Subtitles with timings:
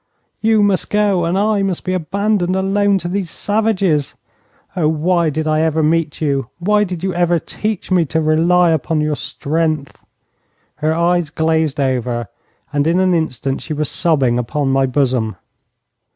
[0.41, 1.25] 'You must go?
[1.25, 4.15] And I must be abandoned alone to these savages?
[4.75, 6.49] Oh, why did I ever meet you?
[6.57, 10.03] Why did you ever teach me to rely upon your strength?'
[10.77, 12.29] Her eyes glazed over,
[12.73, 15.35] and in an instant she was sobbing upon my bosom.